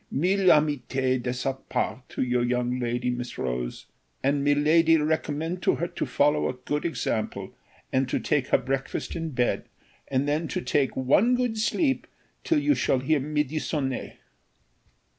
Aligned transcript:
"Mille 0.09 0.47
amitiés 0.47 1.21
de 1.21 1.31
sa 1.31 1.53
part 1.53 1.99
to 2.09 2.23
your 2.23 2.43
young 2.43 2.79
lady, 2.79 3.11
Miss 3.11 3.37
Rose, 3.37 3.85
and 4.23 4.43
miladi 4.43 4.97
recommend 4.97 5.61
to 5.61 5.75
her 5.75 5.87
to 5.89 6.07
follow 6.07 6.49
a 6.49 6.53
good 6.53 6.85
example, 6.85 7.53
and 7.93 8.09
to 8.09 8.19
take 8.19 8.47
her 8.47 8.57
breakfast 8.57 9.15
in 9.15 9.25
her 9.25 9.29
bed, 9.29 9.65
and 10.07 10.27
then 10.27 10.47
to 10.47 10.59
take 10.59 10.97
one 10.97 11.35
good 11.35 11.55
sleep 11.55 12.07
till 12.43 12.57
you 12.57 12.73
shall 12.73 12.97
hear 12.97 13.19
midi 13.19 13.57
sonné." 13.57 14.13